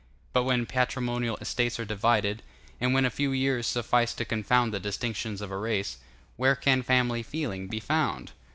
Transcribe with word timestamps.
But 0.33 0.45
when 0.45 0.65
patrimonial 0.65 1.37
estates 1.41 1.79
are 1.79 1.85
divided, 1.85 2.41
and 2.79 2.91
when 2.91 3.05
a 3.05 3.11
few 3.11 3.31
years 3.33 3.67
suffice 3.67 4.15
to 4.15 4.25
confound 4.25 4.73
the 4.73 4.79
distinctions 4.79 5.41
of 5.41 5.51
a 5.51 5.57
race, 5.59 5.99
where 6.37 6.55
can 6.55 6.81
family 6.81 7.21
feeling 7.21 7.67
be 7.67 7.79
found? 7.79 8.31